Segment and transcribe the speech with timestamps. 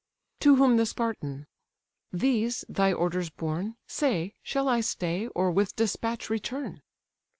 [0.39, 1.45] To whom the Spartan:
[2.11, 6.81] "These thy orders borne, Say, shall I stay, or with despatch return?"